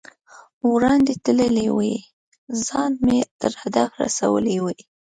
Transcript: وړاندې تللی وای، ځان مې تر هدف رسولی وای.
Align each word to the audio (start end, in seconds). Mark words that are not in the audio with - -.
وړاندې 0.71 1.13
تللی 1.23 1.67
وای، 1.75 1.95
ځان 2.67 2.91
مې 3.05 3.19
تر 3.41 3.51
هدف 3.61 3.89
رسولی 4.03 4.57
وای. 4.63 4.79